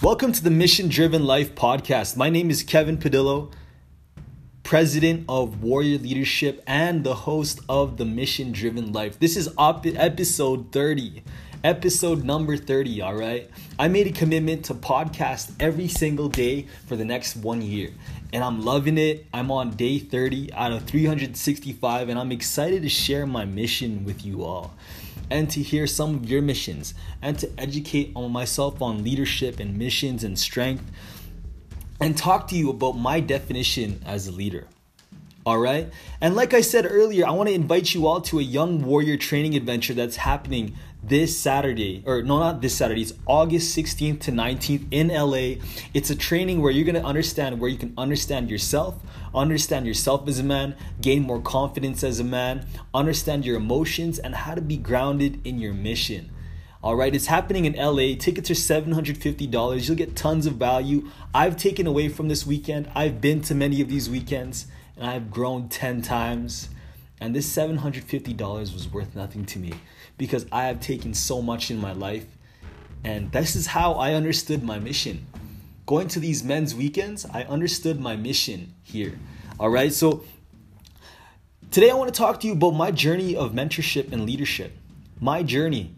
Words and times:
Welcome 0.00 0.30
to 0.30 0.44
the 0.44 0.50
Mission 0.50 0.88
Driven 0.88 1.24
Life 1.24 1.56
podcast. 1.56 2.16
My 2.16 2.30
name 2.30 2.50
is 2.50 2.62
Kevin 2.62 2.98
Padillo, 2.98 3.50
president 4.62 5.24
of 5.28 5.60
Warrior 5.60 5.98
Leadership 5.98 6.62
and 6.68 7.02
the 7.02 7.16
host 7.16 7.58
of 7.68 7.96
the 7.96 8.04
Mission 8.04 8.52
Driven 8.52 8.92
Life. 8.92 9.18
This 9.18 9.36
is 9.36 9.52
op- 9.58 9.84
episode 9.86 10.70
30. 10.70 11.24
Episode 11.64 12.22
number 12.22 12.56
30, 12.56 13.02
all 13.02 13.16
right? 13.16 13.50
I 13.76 13.88
made 13.88 14.06
a 14.06 14.12
commitment 14.12 14.66
to 14.66 14.74
podcast 14.74 15.50
every 15.58 15.88
single 15.88 16.28
day 16.28 16.68
for 16.86 16.94
the 16.94 17.04
next 17.04 17.34
one 17.34 17.60
year, 17.60 17.90
and 18.32 18.44
I'm 18.44 18.64
loving 18.64 18.98
it. 18.98 19.26
I'm 19.34 19.50
on 19.50 19.70
day 19.70 19.98
30 19.98 20.52
out 20.52 20.70
of 20.70 20.84
365, 20.84 22.08
and 22.08 22.16
I'm 22.16 22.30
excited 22.30 22.82
to 22.82 22.88
share 22.88 23.26
my 23.26 23.44
mission 23.44 24.04
with 24.04 24.24
you 24.24 24.44
all 24.44 24.76
and 25.30 25.50
to 25.50 25.62
hear 25.62 25.86
some 25.86 26.14
of 26.14 26.28
your 26.28 26.42
missions 26.42 26.94
and 27.22 27.38
to 27.38 27.50
educate 27.58 28.12
on 28.14 28.32
myself 28.32 28.80
on 28.80 29.04
leadership 29.04 29.60
and 29.60 29.76
missions 29.76 30.24
and 30.24 30.38
strength 30.38 30.84
and 32.00 32.16
talk 32.16 32.48
to 32.48 32.56
you 32.56 32.70
about 32.70 32.92
my 32.92 33.20
definition 33.20 34.02
as 34.06 34.26
a 34.26 34.32
leader. 34.32 34.66
All 35.44 35.58
right? 35.58 35.90
And 36.20 36.36
like 36.36 36.52
I 36.52 36.60
said 36.60 36.86
earlier, 36.88 37.26
I 37.26 37.30
want 37.30 37.48
to 37.48 37.54
invite 37.54 37.94
you 37.94 38.06
all 38.06 38.20
to 38.22 38.38
a 38.38 38.42
young 38.42 38.84
warrior 38.84 39.16
training 39.16 39.54
adventure 39.54 39.94
that's 39.94 40.16
happening 40.16 40.74
this 41.02 41.38
Saturday, 41.38 42.02
or 42.06 42.22
no, 42.22 42.38
not 42.38 42.60
this 42.60 42.74
Saturday, 42.74 43.02
it's 43.02 43.14
August 43.26 43.76
16th 43.76 44.20
to 44.20 44.32
19th 44.32 44.86
in 44.90 45.08
LA. 45.08 45.62
It's 45.94 46.10
a 46.10 46.16
training 46.16 46.60
where 46.60 46.72
you're 46.72 46.92
to 46.92 47.04
understand 47.04 47.60
where 47.60 47.70
you 47.70 47.78
can 47.78 47.94
understand 47.96 48.50
yourself, 48.50 48.96
understand 49.34 49.86
yourself 49.86 50.26
as 50.28 50.38
a 50.38 50.42
man, 50.42 50.74
gain 51.00 51.22
more 51.22 51.40
confidence 51.40 52.02
as 52.02 52.18
a 52.18 52.24
man, 52.24 52.66
understand 52.92 53.44
your 53.44 53.56
emotions, 53.56 54.18
and 54.18 54.34
how 54.34 54.54
to 54.54 54.60
be 54.60 54.76
grounded 54.76 55.40
in 55.46 55.58
your 55.58 55.72
mission. 55.72 56.30
All 56.82 56.94
right, 56.94 57.14
it's 57.14 57.26
happening 57.26 57.64
in 57.64 57.74
LA. 57.74 58.14
Tickets 58.16 58.50
are 58.50 58.54
$750. 58.54 59.88
You'll 59.88 59.96
get 59.96 60.14
tons 60.14 60.46
of 60.46 60.54
value. 60.54 61.10
I've 61.34 61.56
taken 61.56 61.86
away 61.86 62.08
from 62.08 62.28
this 62.28 62.46
weekend. 62.46 62.88
I've 62.94 63.20
been 63.20 63.40
to 63.42 63.54
many 63.54 63.80
of 63.80 63.88
these 63.88 64.08
weekends 64.08 64.66
and 64.96 65.04
I've 65.04 65.30
grown 65.30 65.68
10 65.68 66.02
times. 66.02 66.68
And 67.20 67.34
this 67.34 67.52
$750 67.54 68.38
was 68.72 68.88
worth 68.88 69.16
nothing 69.16 69.44
to 69.46 69.58
me 69.58 69.74
because 70.16 70.46
I 70.52 70.64
have 70.64 70.80
taken 70.80 71.14
so 71.14 71.42
much 71.42 71.70
in 71.70 71.78
my 71.78 71.92
life. 71.92 72.26
And 73.04 73.32
this 73.32 73.56
is 73.56 73.68
how 73.68 73.94
I 73.94 74.14
understood 74.14 74.62
my 74.62 74.78
mission. 74.78 75.26
Going 75.86 76.08
to 76.08 76.20
these 76.20 76.44
men's 76.44 76.74
weekends, 76.74 77.26
I 77.26 77.42
understood 77.44 77.98
my 78.00 78.16
mission 78.16 78.74
here. 78.82 79.18
All 79.58 79.70
right, 79.70 79.92
so 79.92 80.24
today 81.70 81.90
I 81.90 81.94
want 81.94 82.12
to 82.12 82.16
talk 82.18 82.40
to 82.40 82.46
you 82.46 82.52
about 82.52 82.72
my 82.74 82.90
journey 82.90 83.34
of 83.34 83.52
mentorship 83.52 84.12
and 84.12 84.24
leadership. 84.26 84.76
My 85.20 85.42
journey. 85.42 85.94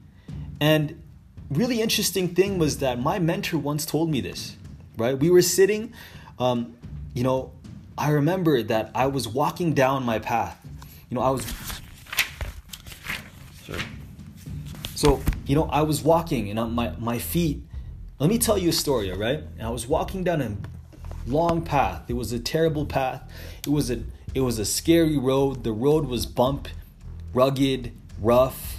And 0.61 1.03
really 1.51 1.83
interesting 1.83 2.29
thing 2.35 2.59
was 2.59 2.79
that 2.79 3.01
my 3.01 3.19
mentor 3.19 3.59
once 3.59 3.85
told 3.85 4.11
me 4.11 4.21
this, 4.21 4.57
right? 4.97 5.19
We 5.19 5.31
were 5.31 5.43
sitting, 5.43 5.93
um, 6.39 6.77
you 7.13 7.25
know, 7.25 7.53
I 7.99 8.11
remember 8.11 8.63
that 8.63 8.91
I 8.95 9.07
was 9.07 9.27
walking 9.29 9.75
down 9.75 10.05
my 10.05 10.19
path. 10.19 10.65
You 11.11 11.17
know, 11.17 11.23
I 11.23 11.31
was. 11.31 11.45
Sorry. 13.67 13.83
So, 14.95 15.21
you 15.47 15.57
know, 15.57 15.65
I 15.65 15.83
was 15.83 16.03
walking 16.03 16.57
and 16.57 16.73
my, 16.73 16.95
my 16.99 17.19
feet, 17.19 17.63
let 18.21 18.31
me 18.31 18.39
tell 18.39 18.57
you 18.57 18.69
a 18.69 18.73
story, 18.73 19.11
all 19.11 19.19
right? 19.19 19.43
And 19.59 19.67
I 19.67 19.71
was 19.71 19.87
walking 19.87 20.23
down 20.23 20.41
a 20.41 20.57
long 21.27 21.63
path. 21.63 22.05
It 22.09 22.15
was 22.15 22.33
a 22.33 22.39
terrible 22.39 22.87
path. 22.87 23.23
It 23.67 23.71
was 23.71 23.91
a 23.91 24.03
it 24.33 24.43
was 24.43 24.61
a 24.61 24.65
scary 24.65 25.19
road. 25.19 25.65
The 25.65 25.73
road 25.73 26.07
was 26.07 26.25
bump, 26.25 26.69
rugged, 27.35 27.93
rough. 28.21 28.79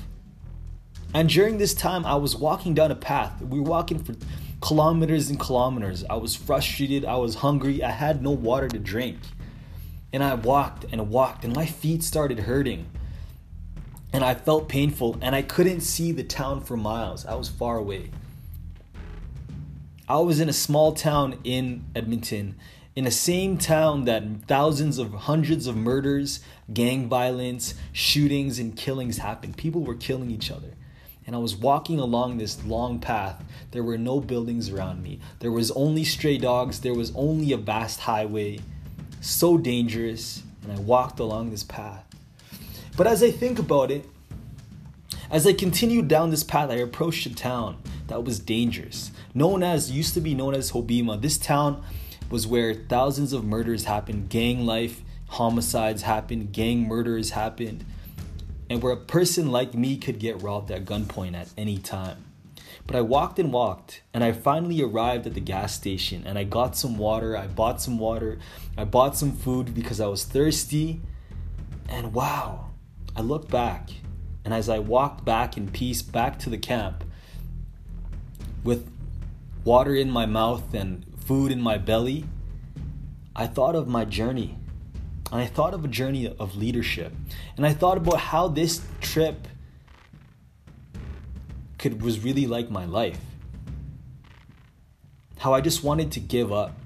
And 1.14 1.28
during 1.28 1.58
this 1.58 1.74
time 1.74 2.06
I 2.06 2.16
was 2.16 2.38
walking 2.38 2.74
down 2.74 2.92
a 2.92 2.96
path. 2.96 3.42
We 3.42 3.60
were 3.60 3.70
walking 3.70 4.00
for 4.00 4.16
kilometers 4.62 5.30
and 5.30 5.38
kilometers. 5.38 6.06
I 6.10 6.16
was 6.16 6.36
frustrated, 6.36 7.04
I 7.04 7.16
was 7.16 7.36
hungry, 7.36 7.84
I 7.84 7.92
had 7.92 8.22
no 8.22 8.32
water 8.32 8.70
to 8.70 8.80
drink. 8.80 9.18
And 10.14 10.24
I 10.24 10.34
walked 10.34 10.86
and 10.92 11.10
walked 11.10 11.44
and 11.44 11.56
my 11.56 11.66
feet 11.66 12.04
started 12.04 12.40
hurting 12.40 12.88
and 14.14 14.24
I 14.24 14.36
felt 14.36 14.68
painful 14.68 15.18
and 15.22 15.36
I 15.36 15.42
couldn't 15.42 15.82
see 15.82 16.12
the 16.12 16.24
town 16.24 16.62
for 16.62 16.76
miles. 16.76 17.26
I 17.26 17.36
was 17.36 17.50
far 17.50 17.78
away. 17.78 18.12
I 20.08 20.20
was 20.20 20.42
in 20.42 20.50
a 20.50 20.54
small 20.54 20.92
town 20.92 21.40
in 21.46 21.86
Edmonton, 21.96 22.56
in 22.98 23.06
the 23.06 23.12
same 23.12 23.58
town 23.58 24.04
that 24.06 24.24
thousands 24.46 24.98
of 24.98 25.14
hundreds 25.14 25.68
of 25.68 25.78
murders, 25.78 26.42
gang 26.74 27.08
violence, 27.08 27.76
shootings, 27.94 28.60
and 28.60 28.76
killings 28.76 29.20
happened. 29.20 29.56
People 29.56 29.82
were 29.82 29.96
killing 29.96 30.30
each 30.30 30.52
other. 30.52 30.74
And 31.26 31.36
I 31.36 31.40
was 31.40 31.56
walking 31.56 32.00
along 32.00 32.38
this 32.38 32.62
long 32.66 33.00
path. 33.00 33.42
There 33.72 33.84
were 33.84 33.98
no 33.98 34.20
buildings 34.20 34.70
around 34.70 35.02
me. 35.02 35.22
There 35.40 35.52
was 35.52 35.72
only 35.72 36.04
stray 36.04 36.38
dogs. 36.38 36.82
There 36.82 36.96
was 36.96 37.14
only 37.16 37.54
a 37.54 37.58
vast 37.58 38.02
highway. 38.02 38.60
So 39.22 39.58
dangerous. 39.58 40.44
And 40.64 40.74
I 40.74 40.80
walked 40.82 41.20
along 41.20 41.52
this 41.52 41.64
path. 41.64 42.04
But 42.98 43.08
as 43.08 43.24
I 43.24 43.32
think 43.32 43.58
about 43.58 43.90
it, 43.90 44.06
as 45.32 45.48
I 45.48 45.54
continued 45.54 46.10
down 46.10 46.30
this 46.30 46.44
path, 46.44 46.70
I 46.70 46.76
approached 46.76 47.26
a 47.26 47.34
town 47.34 47.78
that 48.08 48.26
was 48.26 48.38
dangerous, 48.38 49.12
known 49.34 49.64
as, 49.64 49.90
used 49.90 50.14
to 50.16 50.22
be 50.22 50.34
known 50.34 50.54
as 50.54 50.74
Hobbema. 50.74 51.22
This 51.22 51.38
town 51.38 51.82
was 52.30 52.46
where 52.46 52.74
thousands 52.74 53.32
of 53.32 53.46
murders 53.46 53.86
happened, 53.86 54.30
gang 54.30 54.66
life, 54.66 55.02
homicides 55.28 56.02
happened, 56.02 56.52
gang 56.52 56.86
murders 56.86 57.32
happened, 57.32 57.86
and 58.70 58.84
where 58.84 58.92
a 58.92 58.98
person 58.98 59.52
like 59.52 59.74
me 59.74 59.98
could 59.98 60.20
get 60.20 60.42
robbed 60.42 60.70
at 60.70 60.84
gunpoint 60.84 61.36
at 61.36 61.48
any 61.58 61.78
time. 61.78 62.26
But 62.88 62.96
I 62.96 63.02
walked 63.02 63.40
and 63.40 63.54
walked, 63.54 64.02
and 64.14 64.24
I 64.24 64.32
finally 64.32 64.82
arrived 64.82 65.26
at 65.26 65.34
the 65.34 65.40
gas 65.40 65.74
station 65.74 66.24
and 66.26 66.38
I 66.38 66.44
got 66.44 66.76
some 66.76 66.98
water. 66.98 67.38
I 67.38 67.48
bought 67.48 67.82
some 67.82 67.98
water. 67.98 68.40
I 68.78 68.84
bought 68.84 69.16
some 69.16 69.32
food 69.32 69.74
because 69.74 70.02
I 70.02 70.08
was 70.08 70.26
thirsty. 70.26 71.02
And 71.88 72.14
wow, 72.14 72.72
I 73.16 73.22
looked 73.22 73.52
back, 73.52 73.90
and 74.46 74.54
as 74.54 74.70
I 74.70 74.80
walked 74.80 75.26
back 75.26 75.58
in 75.58 75.70
peace 75.70 76.02
back 76.02 76.40
to 76.40 76.50
the 76.50 76.58
camp, 76.58 77.04
with 78.64 78.90
water 79.64 79.94
in 79.94 80.10
my 80.10 80.26
mouth 80.26 80.74
and 80.74 81.06
food 81.26 81.52
in 81.52 81.62
my 81.62 81.78
belly, 81.78 82.26
I 83.36 83.48
thought 83.48 83.76
of 83.76 83.88
my 83.88 84.06
journey. 84.06 84.58
And 85.32 85.40
I 85.40 85.46
thought 85.46 85.74
of 85.74 85.86
a 85.86 85.88
journey 85.88 86.28
of 86.28 86.58
leadership. 86.58 87.14
And 87.56 87.66
I 87.66 87.74
thought 87.74 87.98
about 87.98 88.20
how 88.20 88.48
this 88.48 88.82
trip 89.00 89.48
could 91.82 92.02
was 92.02 92.20
really 92.20 92.46
like 92.46 92.70
my 92.70 92.86
life. 92.86 93.20
How 95.40 95.54
I 95.54 95.62
just 95.62 95.84
wanted 95.84 96.12
to 96.14 96.20
give 96.20 96.54
up. 96.54 96.78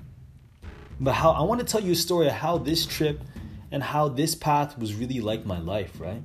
But 1.00 1.16
how 1.16 1.32
I 1.32 1.42
want 1.42 1.60
to 1.60 1.68
tell 1.68 1.82
you 1.82 1.92
a 1.92 1.96
story 1.96 2.28
of 2.28 2.34
how 2.34 2.58
this 2.58 2.86
trip 2.86 3.22
and 3.72 3.84
how 3.84 4.08
this 4.08 4.34
path 4.34 4.80
was 4.80 4.96
really 4.96 5.20
like 5.20 5.46
my 5.46 5.60
life, 5.60 6.00
right? 6.00 6.24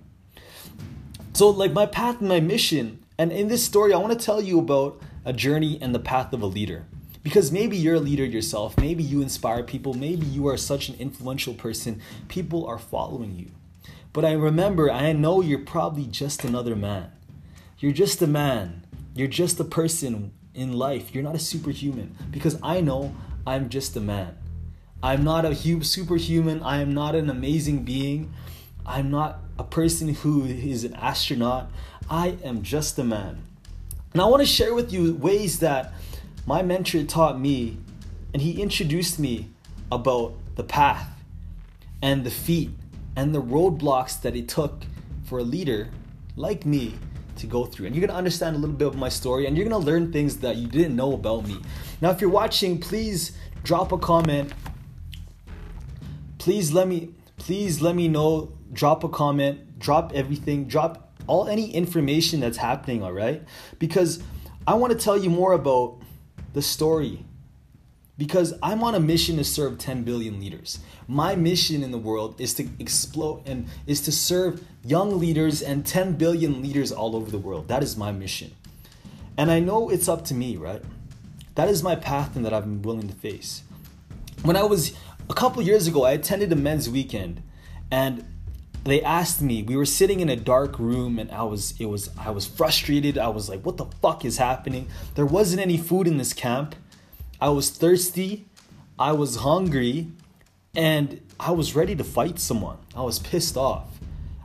So, 1.32 1.50
like 1.50 1.72
my 1.72 1.86
path 1.86 2.20
and 2.20 2.28
my 2.28 2.38
mission, 2.38 3.04
and 3.19 3.32
in 3.32 3.48
this 3.48 3.64
story, 3.64 3.92
I 3.92 3.98
want 3.98 4.19
to 4.19 4.25
tell 4.25 4.41
you 4.41 4.60
about 4.60 5.02
a 5.25 5.32
journey 5.32 5.78
and 5.82 5.92
the 5.92 5.98
path 5.98 6.32
of 6.32 6.41
a 6.41 6.47
leader. 6.47 6.87
Because 7.22 7.52
maybe 7.52 7.76
you're 7.76 7.97
a 7.97 8.00
leader 8.00 8.25
yourself, 8.25 8.78
maybe 8.78 9.02
you 9.02 9.20
inspire 9.20 9.62
people, 9.62 9.94
maybe 9.94 10.25
you 10.25 10.47
are 10.47 10.56
such 10.56 10.88
an 10.88 10.94
influential 10.98 11.54
person, 11.54 12.00
people 12.28 12.64
are 12.66 12.78
following 12.78 13.37
you. 13.37 13.50
But 14.12 14.25
I 14.25 14.32
remember, 14.32 14.91
I 14.91 15.12
know 15.12 15.42
you're 15.42 15.58
probably 15.58 16.06
just 16.06 16.44
another 16.44 16.75
man. 16.75 17.10
You're 17.80 17.92
just 17.92 18.20
a 18.20 18.26
man. 18.26 18.84
You're 19.14 19.26
just 19.26 19.58
a 19.58 19.64
person 19.64 20.32
in 20.54 20.74
life. 20.74 21.14
You're 21.14 21.24
not 21.24 21.34
a 21.34 21.38
superhuman. 21.38 22.14
Because 22.30 22.58
I 22.62 22.82
know 22.82 23.14
I'm 23.46 23.70
just 23.70 23.96
a 23.96 24.00
man. 24.00 24.36
I'm 25.02 25.24
not 25.24 25.46
a 25.46 25.54
superhuman. 25.54 26.62
I 26.62 26.82
am 26.82 26.92
not 26.92 27.14
an 27.14 27.30
amazing 27.30 27.84
being. 27.84 28.34
I'm 28.84 29.10
not 29.10 29.40
a 29.58 29.64
person 29.64 30.12
who 30.12 30.44
is 30.44 30.84
an 30.84 30.92
astronaut. 30.92 31.70
I 32.10 32.36
am 32.44 32.62
just 32.62 32.99
a 32.99 33.05
man. 33.05 33.43
And 34.12 34.20
I 34.20 34.26
want 34.26 34.43
to 34.43 34.46
share 34.46 34.75
with 34.75 34.93
you 34.93 35.14
ways 35.14 35.60
that 35.60 35.94
my 36.46 36.60
mentor 36.60 37.05
taught 37.05 37.40
me, 37.40 37.78
and 38.34 38.43
he 38.43 38.60
introduced 38.60 39.19
me 39.19 39.49
about 39.90 40.34
the 40.56 40.64
path 40.64 41.08
and 42.02 42.25
the 42.25 42.31
feet 42.31 42.72
and 43.16 43.34
the 43.34 43.40
roadblocks 43.40 44.20
that 44.20 44.37
it 44.37 44.49
took 44.49 44.82
for 45.25 45.38
a 45.38 45.44
leader 45.44 45.88
like 46.37 46.66
me 46.66 46.94
to 47.40 47.46
go 47.46 47.66
through. 47.66 47.87
And 47.87 47.94
you're 47.94 48.06
to 48.06 48.14
understand 48.14 48.56
a 48.56 48.58
little 48.58 48.76
bit 48.76 48.88
of 48.88 48.96
my 48.96 49.08
story 49.08 49.46
and 49.46 49.56
you're 49.56 49.69
to 49.69 49.76
learn 49.78 50.12
things 50.12 50.38
that 50.38 50.56
you 50.56 50.69
didn't 50.69 50.96
know 50.96 51.12
about 51.12 51.46
me. 51.46 51.58
Now, 52.00 52.10
if 52.10 52.20
you're 52.20 52.31
watching, 52.31 52.78
please 52.81 53.32
drop 53.62 53.92
a 53.92 53.98
comment 53.98 54.52
please 56.40 56.72
let 56.72 56.88
me 56.88 57.10
please 57.37 57.82
let 57.82 57.94
me 57.94 58.08
know 58.08 58.50
drop 58.72 59.04
a 59.04 59.08
comment 59.08 59.78
drop 59.78 60.10
everything 60.14 60.66
drop 60.66 61.12
all 61.26 61.46
any 61.46 61.70
information 61.70 62.40
that's 62.40 62.56
happening 62.56 63.02
all 63.02 63.12
right 63.12 63.43
because 63.78 64.22
i 64.66 64.72
want 64.72 64.90
to 64.90 64.98
tell 64.98 65.19
you 65.19 65.28
more 65.28 65.52
about 65.52 65.98
the 66.54 66.62
story 66.62 67.25
because 68.20 68.52
i'm 68.62 68.84
on 68.84 68.94
a 68.94 69.00
mission 69.00 69.38
to 69.38 69.43
serve 69.43 69.78
10 69.78 70.02
billion 70.02 70.38
leaders. 70.38 70.81
My 71.08 71.34
mission 71.34 71.82
in 71.82 71.90
the 71.90 71.96
world 71.99 72.38
is 72.38 72.52
to 72.55 72.69
explode 72.78 73.49
and 73.49 73.67
is 73.87 74.02
to 74.02 74.12
serve 74.12 74.62
young 74.84 75.19
leaders 75.19 75.62
and 75.62 75.87
10 75.87 76.17
billion 76.17 76.61
leaders 76.61 76.93
all 76.93 77.17
over 77.17 77.31
the 77.31 77.38
world. 77.38 77.69
That 77.69 77.82
is 77.82 77.96
my 77.96 78.12
mission. 78.12 78.55
And 79.38 79.50
i 79.50 79.58
know 79.58 79.88
it's 79.88 80.06
up 80.06 80.26
to 80.26 80.34
me 80.34 80.58
right? 80.58 80.82
That 81.55 81.70
is 81.70 81.82
my 81.82 81.96
path 81.96 82.37
and 82.37 82.44
that 82.44 82.52
I've 82.52 82.64
been 82.64 82.82
willing 82.82 83.08
to 83.08 83.14
face. 83.14 83.62
When 84.43 84.55
I 84.55 84.64
was 84.64 84.94
a 85.31 85.34
couple 85.34 85.62
years 85.62 85.87
ago, 85.87 86.05
I 86.05 86.12
attended 86.12 86.52
a 86.52 86.56
men's 86.56 86.90
weekend 86.90 87.43
and 87.90 88.26
they 88.84 89.00
asked 89.00 89.40
me 89.40 89.62
we 89.62 89.76
were 89.76 89.87
sitting 89.87 90.20
in 90.20 90.28
a 90.28 90.37
dark 90.37 90.78
room 90.78 91.19
and 91.19 91.31
i 91.31 91.43
was 91.43 91.75
it 91.81 91.87
was 91.87 92.11
i 92.19 92.31
was 92.31 92.44
frustrated. 92.46 93.17
I 93.17 93.28
was 93.28 93.49
like 93.49 93.62
what 93.62 93.78
the 93.78 93.87
fuck 94.02 94.26
is 94.26 94.37
happening? 94.37 94.88
There 95.14 95.31
wasn't 95.38 95.62
any 95.62 95.78
food 95.78 96.06
in 96.06 96.19
this 96.19 96.34
camp 96.34 96.75
i 97.40 97.48
was 97.48 97.70
thirsty 97.70 98.46
i 98.98 99.12
was 99.12 99.37
hungry 99.37 100.08
and 100.75 101.20
i 101.38 101.50
was 101.50 101.75
ready 101.75 101.94
to 101.94 102.04
fight 102.04 102.38
someone 102.38 102.78
i 102.94 103.02
was 103.02 103.19
pissed 103.19 103.56
off 103.56 103.98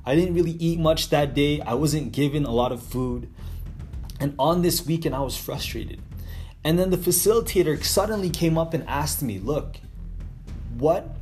i 0.05 0.15
didn't 0.15 0.33
really 0.33 0.51
eat 0.51 0.79
much 0.79 1.09
that 1.09 1.33
day 1.33 1.61
i 1.61 1.73
wasn't 1.73 2.11
given 2.11 2.45
a 2.45 2.51
lot 2.51 2.71
of 2.71 2.81
food 2.81 3.29
and 4.19 4.33
on 4.39 4.61
this 4.61 4.85
weekend 4.85 5.15
i 5.15 5.21
was 5.21 5.37
frustrated 5.37 6.01
and 6.63 6.79
then 6.79 6.89
the 6.89 6.97
facilitator 6.97 7.83
suddenly 7.83 8.29
came 8.29 8.57
up 8.57 8.73
and 8.73 8.87
asked 8.87 9.21
me 9.21 9.39
look 9.39 9.77
what 10.77 11.15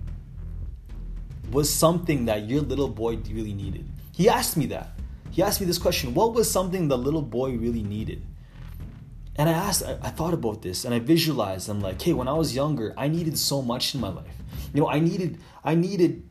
was 1.54 1.70
something 1.72 2.26
that 2.26 2.50
your 2.50 2.62
little 2.62 2.90
boy 2.90 3.18
really 3.30 3.54
needed? 3.54 3.88
He 4.12 4.28
asked 4.28 4.58
me 4.58 4.66
that. 4.68 4.90
He 5.30 5.44
asked 5.44 5.62
me 5.62 5.68
this 5.68 5.78
question 5.78 6.14
What 6.14 6.34
was 6.34 6.50
something 6.50 6.88
the 6.88 6.98
little 6.98 7.22
boy 7.22 7.56
really 7.56 7.84
needed? 7.84 8.24
And 9.36 9.50
I 9.50 9.54
asked, 9.54 9.84
I, 9.84 9.98
I 10.02 10.10
thought 10.10 10.34
about 10.34 10.62
this 10.62 10.86
and 10.86 10.94
I 10.94 11.00
visualized, 11.00 11.70
I'm 11.70 11.82
like, 11.82 12.02
hey, 12.02 12.14
when 12.14 12.28
I 12.28 12.34
was 12.34 12.56
younger, 12.56 12.94
I 12.98 13.08
needed 13.08 13.38
so 13.38 13.62
much 13.62 13.96
in 13.96 14.02
my 14.02 14.10
life. 14.10 14.36
You 14.74 14.82
know, 14.82 14.90
I 14.90 15.00
needed, 15.00 15.40
I 15.64 15.76
needed 15.76 16.24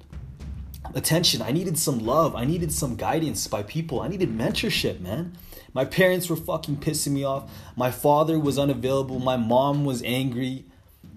attention. 0.94 1.42
I 1.42 1.52
needed 1.52 1.78
some 1.78 2.00
love. 2.00 2.34
I 2.34 2.44
needed 2.44 2.72
some 2.72 2.96
guidance 2.96 3.46
by 3.46 3.62
people. 3.62 4.00
I 4.00 4.08
needed 4.08 4.30
mentorship, 4.36 5.00
man. 5.00 5.36
My 5.74 5.84
parents 5.84 6.28
were 6.28 6.36
fucking 6.36 6.76
pissing 6.76 7.12
me 7.12 7.24
off. 7.24 7.50
My 7.76 7.90
father 7.90 8.38
was 8.38 8.58
unavailable. 8.58 9.18
My 9.18 9.36
mom 9.36 9.84
was 9.84 10.02
angry. 10.02 10.66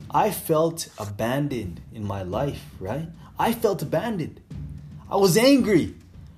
I 0.09 0.31
felt 0.31 0.87
abandoned 0.97 1.81
in 1.93 2.05
my 2.05 2.23
life, 2.23 2.63
right? 2.79 3.09
I 3.37 3.51
felt 3.51 3.81
abandoned. 3.81 4.39
I 5.09 5.17
was 5.17 5.37
angry. 5.37 5.95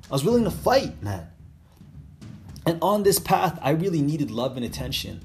I 0.10 0.14
was 0.14 0.24
willing 0.24 0.46
to 0.46 0.52
fight, 0.52 1.02
man. 1.04 1.28
And 2.66 2.80
on 2.82 3.04
this 3.04 3.20
path, 3.20 3.60
I 3.62 3.72
really 3.72 4.02
needed 4.02 4.32
love 4.32 4.58
and 4.58 4.66
attention. 4.66 5.22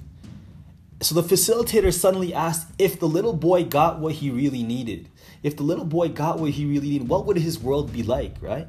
So 1.03 1.17
the 1.17 1.23
facilitator 1.23 1.93
suddenly 1.93 2.33
asked 2.33 2.69
if 2.79 3.01
the 3.01 3.09
little 3.09 3.33
boy 3.33 3.65
got 3.65 3.99
what 3.99 4.15
he 4.15 4.31
really 4.31 4.63
needed. 4.63 5.09
If 5.43 5.57
the 5.57 5.65
little 5.65 5.85
boy 5.85 6.09
got 6.11 6.39
what 6.39 6.51
he 6.51 6.65
really 6.65 6.91
needed, 6.91 7.09
what 7.09 7.27
would 7.27 7.37
his 7.37 7.59
world 7.59 7.93
be 7.93 8.05
like, 8.05 8.37
right? 8.41 8.69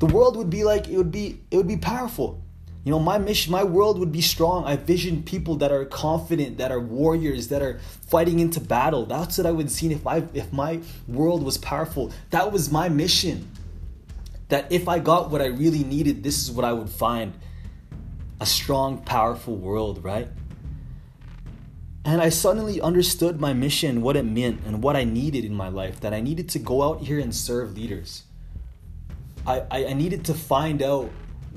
The 0.00 0.06
world 0.06 0.36
would 0.36 0.50
be 0.50 0.64
like 0.64 0.88
it 0.88 0.96
would 0.96 1.12
be 1.12 1.40
it 1.50 1.56
would 1.56 1.68
be 1.68 1.76
powerful. 1.76 2.42
You 2.82 2.90
know, 2.90 2.98
my 2.98 3.18
mission, 3.18 3.52
my 3.52 3.62
world 3.62 3.98
would 3.98 4.10
be 4.10 4.22
strong. 4.22 4.64
I 4.64 4.76
vision 4.76 5.22
people 5.22 5.56
that 5.56 5.70
are 5.70 5.84
confident, 5.84 6.58
that 6.58 6.72
are 6.72 6.80
warriors, 6.80 7.48
that 7.48 7.60
are 7.60 7.78
fighting 8.08 8.40
into 8.40 8.58
battle. 8.58 9.04
That's 9.04 9.36
what 9.36 9.46
I 9.46 9.52
would 9.52 9.70
see 9.70 9.92
if 9.92 10.06
I 10.06 10.24
if 10.34 10.52
my 10.52 10.80
world 11.06 11.44
was 11.44 11.56
powerful. 11.58 12.10
That 12.30 12.50
was 12.50 12.72
my 12.72 12.88
mission. 12.88 13.48
That 14.48 14.72
if 14.72 14.88
I 14.88 14.98
got 14.98 15.30
what 15.30 15.40
I 15.40 15.46
really 15.46 15.84
needed, 15.84 16.24
this 16.24 16.42
is 16.42 16.50
what 16.50 16.64
I 16.64 16.72
would 16.72 16.90
find. 16.90 17.34
A 18.40 18.46
strong, 18.46 19.04
powerful 19.04 19.54
world, 19.54 20.02
right? 20.02 20.28
And 22.04 22.22
I 22.22 22.30
suddenly 22.30 22.80
understood 22.80 23.40
my 23.40 23.52
mission, 23.52 24.00
what 24.00 24.16
it 24.16 24.24
meant, 24.24 24.62
and 24.66 24.82
what 24.82 24.96
I 24.96 25.04
needed 25.04 25.44
in 25.44 25.54
my 25.54 25.68
life. 25.68 26.00
That 26.00 26.14
I 26.14 26.20
needed 26.20 26.48
to 26.50 26.58
go 26.58 26.82
out 26.82 27.02
here 27.02 27.18
and 27.18 27.34
serve 27.34 27.76
leaders. 27.76 28.24
I, 29.46 29.64
I, 29.70 29.92
needed 29.94 30.24
to 30.26 30.34
find 30.34 30.82
out 30.82 31.10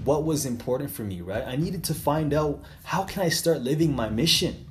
what 0.03 0.23
was 0.23 0.45
important 0.45 0.89
for 0.89 1.03
me, 1.03 1.21
right? 1.21 1.43
I 1.45 1.55
needed 1.57 1.83
to 1.85 1.93
find 1.93 2.33
out 2.33 2.61
how 2.83 3.03
can 3.03 3.21
I 3.21 3.29
start 3.29 3.61
living 3.61 3.95
my 3.95 4.09
mission. 4.09 4.65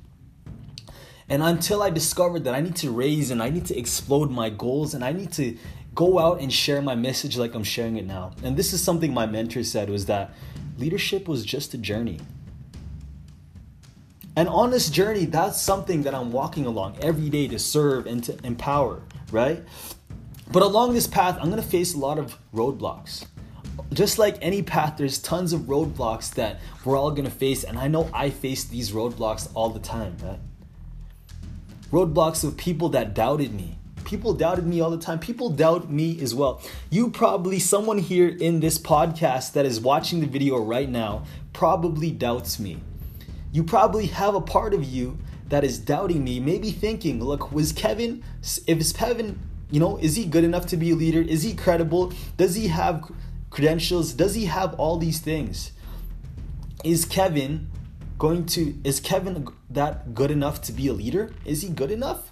And 1.29 1.41
until 1.41 1.81
I 1.81 1.89
discovered 1.89 2.43
that 2.43 2.55
I 2.55 2.61
need 2.61 2.75
to 2.77 2.91
raise 2.91 3.31
and 3.31 3.41
I 3.41 3.49
need 3.49 3.65
to 3.67 3.77
explode 3.77 4.29
my 4.29 4.49
goals 4.49 4.93
and 4.93 5.03
I 5.03 5.11
need 5.11 5.31
to 5.33 5.57
go 5.95 6.19
out 6.19 6.41
and 6.41 6.51
share 6.51 6.81
my 6.81 6.95
message 6.95 7.37
like 7.37 7.53
I'm 7.53 7.63
sharing 7.63 7.97
it 7.97 8.05
now. 8.05 8.31
And 8.43 8.57
this 8.57 8.73
is 8.73 8.83
something 8.83 9.13
my 9.13 9.25
mentor 9.25 9.63
said 9.63 9.89
was 9.89 10.07
that 10.07 10.33
leadership 10.77 11.27
was 11.27 11.45
just 11.45 11.73
a 11.73 11.77
journey. 11.77 12.19
And 14.35 14.49
on 14.49 14.71
this 14.71 14.89
journey, 14.89 15.25
that's 15.25 15.61
something 15.61 16.03
that 16.03 16.15
I'm 16.15 16.31
walking 16.31 16.65
along 16.65 16.97
every 17.01 17.29
day 17.29 17.47
to 17.49 17.59
serve 17.59 18.07
and 18.07 18.23
to 18.23 18.37
empower, 18.43 19.01
right? 19.31 19.63
But 20.51 20.63
along 20.63 20.93
this 20.93 21.07
path, 21.07 21.37
I'm 21.39 21.49
gonna 21.49 21.61
face 21.61 21.93
a 21.93 21.99
lot 21.99 22.17
of 22.17 22.37
roadblocks 22.53 23.25
just 23.93 24.17
like 24.17 24.37
any 24.41 24.61
path, 24.61 24.97
there's 24.97 25.17
tons 25.19 25.53
of 25.53 25.61
roadblocks 25.61 26.33
that 26.35 26.59
we're 26.83 26.97
all 26.97 27.11
gonna 27.11 27.29
face, 27.29 27.63
and 27.63 27.77
I 27.77 27.87
know 27.87 28.09
I 28.13 28.29
face 28.29 28.63
these 28.63 28.91
roadblocks 28.91 29.49
all 29.53 29.69
the 29.69 29.79
time, 29.79 30.17
right? 30.23 30.39
Roadblocks 31.91 32.43
of 32.43 32.57
people 32.57 32.89
that 32.89 33.13
doubted 33.13 33.53
me. 33.53 33.77
People 34.03 34.33
doubted 34.33 34.65
me 34.65 34.81
all 34.81 34.89
the 34.89 34.97
time. 34.97 35.19
People 35.19 35.49
doubt 35.49 35.89
me 35.89 36.19
as 36.21 36.35
well. 36.35 36.61
You 36.89 37.09
probably, 37.09 37.59
someone 37.59 37.99
here 37.99 38.27
in 38.27 38.59
this 38.59 38.77
podcast 38.77 39.53
that 39.53 39.65
is 39.65 39.79
watching 39.79 40.19
the 40.19 40.27
video 40.27 40.57
right 40.57 40.89
now, 40.89 41.23
probably 41.53 42.11
doubts 42.11 42.59
me. 42.59 42.79
You 43.53 43.63
probably 43.63 44.07
have 44.07 44.33
a 44.33 44.41
part 44.41 44.73
of 44.73 44.83
you 44.83 45.19
that 45.49 45.63
is 45.63 45.77
doubting 45.77 46.23
me, 46.23 46.39
maybe 46.39 46.71
thinking, 46.71 47.23
look, 47.23 47.51
was 47.51 47.71
Kevin, 47.71 48.23
if 48.41 48.79
it's 48.79 48.91
Kevin, 48.91 49.39
you 49.69 49.79
know, 49.79 49.97
is 49.97 50.15
he 50.15 50.25
good 50.25 50.43
enough 50.43 50.65
to 50.67 50.77
be 50.77 50.89
a 50.89 50.95
leader? 50.95 51.21
Is 51.21 51.43
he 51.43 51.53
credible? 51.53 52.11
Does 52.35 52.55
he 52.55 52.67
have 52.69 53.11
credentials? 53.51 54.13
Does 54.13 54.33
he 54.33 54.45
have 54.45 54.73
all 54.79 54.97
these 54.97 55.19
things? 55.19 55.71
Is 56.83 57.05
Kevin 57.05 57.69
going 58.17 58.47
to 58.47 58.75
is 58.83 58.99
Kevin 58.99 59.47
that 59.69 60.15
good 60.15 60.31
enough 60.31 60.59
to 60.63 60.71
be 60.71 60.87
a 60.87 60.93
leader? 60.93 61.31
Is 61.45 61.61
he 61.61 61.69
good 61.69 61.91
enough? 61.91 62.31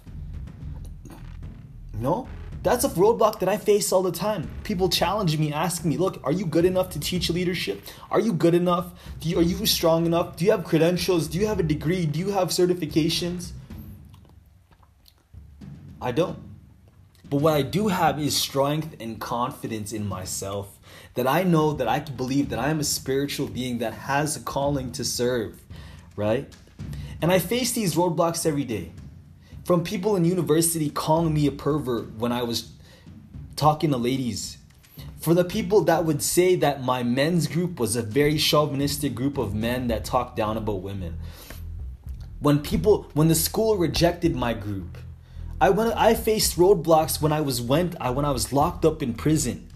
No. 1.94 2.26
That's 2.62 2.84
a 2.84 2.88
roadblock 2.90 3.40
that 3.40 3.48
I 3.48 3.56
face 3.56 3.92
all 3.92 4.02
the 4.02 4.12
time. 4.12 4.48
People 4.62 4.88
challenge 4.88 5.36
me, 5.36 5.52
ask 5.52 5.84
me, 5.84 5.96
"Look, 5.96 6.20
are 6.22 6.30
you 6.30 6.46
good 6.46 6.64
enough 6.64 6.90
to 6.90 7.00
teach 7.00 7.28
leadership? 7.28 7.82
Are 8.08 8.20
you 8.20 8.32
good 8.32 8.54
enough? 8.54 8.92
You, 9.20 9.40
are 9.40 9.42
you 9.42 9.66
strong 9.66 10.06
enough? 10.06 10.36
Do 10.36 10.44
you 10.44 10.52
have 10.52 10.62
credentials? 10.62 11.26
Do 11.26 11.38
you 11.38 11.46
have 11.48 11.58
a 11.58 11.64
degree? 11.64 12.06
Do 12.06 12.20
you 12.20 12.30
have 12.30 12.48
certifications?" 12.48 13.50
I 16.00 16.12
don't. 16.12 16.38
But 17.28 17.40
what 17.40 17.54
I 17.54 17.62
do 17.62 17.88
have 17.88 18.20
is 18.20 18.36
strength 18.36 18.96
and 19.00 19.18
confidence 19.18 19.92
in 19.92 20.06
myself 20.06 20.78
that 21.14 21.26
I 21.26 21.42
know 21.44 21.72
that 21.72 21.88
I 21.88 22.00
can 22.00 22.14
believe 22.14 22.50
that 22.50 22.58
I 22.58 22.68
am 22.68 22.78
a 22.78 22.84
spiritual 22.84 23.48
being 23.48 23.78
that 23.78 23.92
has 23.92 24.36
a 24.36 24.40
calling 24.40 24.92
to 24.92 25.04
serve, 25.04 25.64
right? 26.14 26.52
And 27.20 27.32
I 27.32 27.38
face 27.38 27.72
these 27.72 27.94
roadblocks 27.94 28.44
every 28.44 28.64
day. 28.64 28.92
From 29.64 29.84
people 29.84 30.16
in 30.16 30.24
university 30.24 30.90
calling 30.90 31.34
me 31.34 31.46
a 31.46 31.52
pervert 31.52 32.14
when 32.16 32.32
I 32.32 32.42
was 32.42 32.72
talking 33.56 33.90
to 33.90 33.96
ladies. 33.96 34.58
For 35.20 35.34
the 35.34 35.44
people 35.44 35.82
that 35.82 36.04
would 36.04 36.22
say 36.22 36.56
that 36.56 36.82
my 36.82 37.02
men's 37.02 37.46
group 37.46 37.78
was 37.78 37.94
a 37.94 38.02
very 38.02 38.38
chauvinistic 38.38 39.14
group 39.14 39.38
of 39.38 39.54
men 39.54 39.86
that 39.88 40.04
talked 40.04 40.36
down 40.36 40.56
about 40.56 40.82
women. 40.82 41.18
When 42.40 42.58
people 42.58 43.08
when 43.14 43.28
the 43.28 43.36
school 43.36 43.76
rejected 43.76 44.34
my 44.34 44.52
group. 44.52 44.98
I 45.60 45.70
went 45.70 45.96
I 45.96 46.14
faced 46.14 46.56
roadblocks 46.56 47.22
when 47.22 47.32
I 47.32 47.40
was 47.40 47.62
went 47.62 47.94
I 48.00 48.10
when 48.10 48.24
I 48.24 48.32
was 48.32 48.52
locked 48.52 48.84
up 48.84 49.00
in 49.00 49.14
prison 49.14 49.68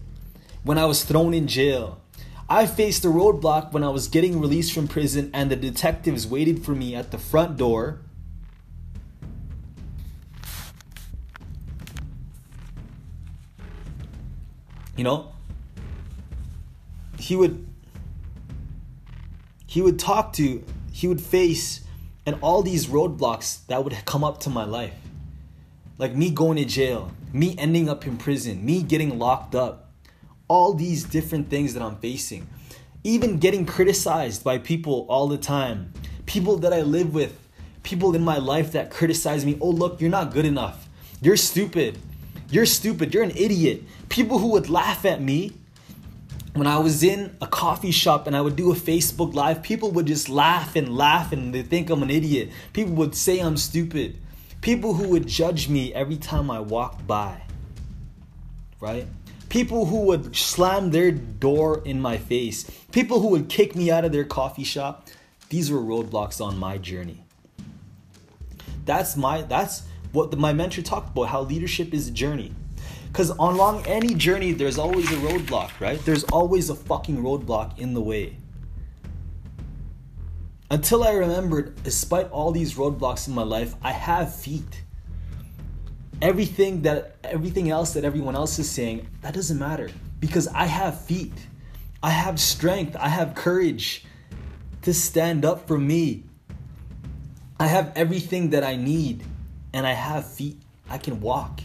when 0.67 0.77
I 0.77 0.85
was 0.85 1.05
thrown 1.05 1.33
in 1.33 1.47
jail. 1.47 2.01
I 2.49 2.65
faced 2.65 3.05
a 3.05 3.07
roadblock 3.07 3.71
when 3.71 3.85
I 3.85 3.89
was 3.89 4.09
getting 4.09 4.41
released 4.41 4.73
from 4.73 4.89
prison 4.89 5.31
and 5.33 5.49
the 5.49 5.55
detectives 5.55 6.27
waited 6.27 6.65
for 6.65 6.71
me 6.71 6.93
at 6.93 7.11
the 7.11 7.17
front 7.17 7.55
door. 7.55 8.01
You 14.97 15.05
know, 15.05 15.31
he 17.17 17.35
would 17.35 17.65
he 19.67 19.81
would 19.81 19.99
talk 19.99 20.33
to, 20.33 20.63
he 20.91 21.07
would 21.07 21.21
face 21.21 21.81
and 22.25 22.37
all 22.41 22.61
these 22.61 22.87
roadblocks 22.87 23.65
that 23.67 23.83
would 23.83 23.95
come 24.05 24.23
up 24.23 24.41
to 24.41 24.49
my 24.49 24.65
life. 24.65 24.95
Like 25.97 26.13
me 26.13 26.29
going 26.29 26.57
to 26.57 26.65
jail, 26.65 27.11
me 27.31 27.55
ending 27.57 27.87
up 27.87 28.05
in 28.05 28.17
prison, 28.17 28.65
me 28.65 28.83
getting 28.83 29.17
locked 29.17 29.55
up 29.55 29.87
all 30.47 30.73
these 30.73 31.03
different 31.03 31.49
things 31.49 31.73
that 31.73 31.83
I'm 31.83 31.97
facing. 31.97 32.47
Even 33.03 33.37
getting 33.37 33.65
criticized 33.65 34.43
by 34.43 34.57
people 34.57 35.05
all 35.09 35.27
the 35.27 35.37
time. 35.37 35.93
People 36.25 36.57
that 36.57 36.73
I 36.73 36.81
live 36.81 37.13
with, 37.13 37.37
people 37.83 38.15
in 38.15 38.23
my 38.23 38.37
life 38.37 38.71
that 38.73 38.91
criticize 38.91 39.45
me. 39.45 39.57
Oh, 39.61 39.69
look, 39.69 40.01
you're 40.01 40.09
not 40.09 40.33
good 40.33 40.45
enough. 40.45 40.89
You're 41.21 41.37
stupid. 41.37 41.97
You're 42.49 42.65
stupid. 42.65 43.13
You're 43.13 43.23
an 43.23 43.31
idiot. 43.35 43.83
People 44.09 44.39
who 44.39 44.51
would 44.51 44.69
laugh 44.69 45.05
at 45.05 45.21
me 45.21 45.53
when 46.53 46.67
I 46.67 46.79
was 46.79 47.03
in 47.03 47.35
a 47.41 47.47
coffee 47.47 47.91
shop 47.91 48.25
and 48.25 48.35
I 48.35 48.41
would 48.41 48.55
do 48.55 48.71
a 48.71 48.75
Facebook 48.75 49.33
Live, 49.33 49.61
people 49.61 49.91
would 49.91 50.07
just 50.07 50.27
laugh 50.29 50.75
and 50.75 50.95
laugh 50.95 51.31
and 51.31 51.53
they 51.53 51.61
think 51.61 51.89
I'm 51.89 52.01
an 52.01 52.09
idiot. 52.09 52.49
People 52.73 52.93
would 52.95 53.15
say 53.15 53.39
I'm 53.39 53.57
stupid. 53.57 54.17
People 54.61 54.93
who 54.93 55.09
would 55.09 55.27
judge 55.27 55.69
me 55.69 55.93
every 55.93 56.17
time 56.17 56.49
I 56.49 56.59
walked 56.59 57.05
by. 57.05 57.41
Right? 58.79 59.07
people 59.49 59.85
who 59.85 60.01
would 60.01 60.35
slam 60.35 60.91
their 60.91 61.11
door 61.11 61.81
in 61.85 62.01
my 62.01 62.17
face, 62.17 62.69
people 62.91 63.19
who 63.21 63.29
would 63.29 63.49
kick 63.49 63.75
me 63.75 63.91
out 63.91 64.05
of 64.05 64.11
their 64.11 64.25
coffee 64.25 64.63
shop. 64.63 65.07
These 65.49 65.71
were 65.71 65.79
roadblocks 65.79 66.43
on 66.43 66.57
my 66.57 66.77
journey. 66.77 67.23
That's 68.85 69.15
my 69.15 69.41
that's 69.41 69.83
what 70.17 70.31
the, 70.31 70.37
my 70.37 70.51
mentor 70.51 70.81
talked 70.81 71.11
about. 71.11 71.29
How 71.29 71.41
leadership 71.41 71.93
is 71.93 72.07
a 72.07 72.11
journey. 72.11 72.51
Because 73.07 73.29
along 73.29 73.85
any 73.85 74.15
journey, 74.15 74.51
there's 74.51 74.77
always 74.77 75.09
a 75.11 75.15
roadblock, 75.15 75.79
right? 75.79 76.03
There's 76.03 76.23
always 76.25 76.69
a 76.69 76.75
fucking 76.75 77.17
roadblock 77.17 77.77
in 77.79 77.93
the 77.93 78.01
way. 78.01 78.35
Until 80.69 81.03
I 81.03 81.11
remembered, 81.11 81.81
despite 81.83 82.29
all 82.31 82.51
these 82.51 82.73
roadblocks 82.73 83.27
in 83.27 83.33
my 83.33 83.43
life, 83.43 83.75
I 83.81 83.91
have 83.91 84.35
feet. 84.35 84.83
Everything 86.21 86.81
that 86.81 87.15
everything 87.23 87.69
else 87.69 87.93
that 87.93 88.03
everyone 88.03 88.35
else 88.35 88.57
is 88.59 88.69
saying, 88.69 89.07
that 89.21 89.35
doesn't 89.35 89.59
matter 89.59 89.89
because 90.19 90.47
I 90.47 90.65
have 90.65 90.99
feet. 90.99 91.33
I 92.01 92.09
have 92.09 92.39
strength. 92.39 92.95
I 92.99 93.07
have 93.07 93.35
courage 93.35 94.03
to 94.81 94.93
stand 94.93 95.45
up 95.45 95.67
for 95.67 95.77
me. 95.77 96.23
I 97.59 97.67
have 97.67 97.93
everything 97.95 98.49
that 98.49 98.63
I 98.63 98.75
need 98.75 99.23
and 99.77 99.85
I 99.85 99.93
have 99.93 100.27
feet. 100.27 100.57
I 100.89 100.97
can 100.97 101.21
walk. 101.21 101.61